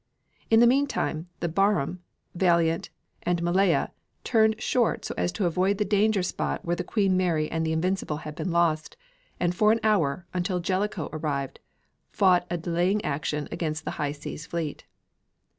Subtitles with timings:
[0.49, 2.01] In the meantime the Barham,
[2.33, 2.89] Valiant
[3.21, 3.91] and Malaya
[4.23, 7.71] turned short so as to avoid the danger spot where the Queen Mary and the
[7.71, 8.97] Invincible had been lost,
[9.39, 11.59] and for an hour, until Jellicoe arrived,
[12.09, 14.85] fought a delaying action against the High Seas Fleet.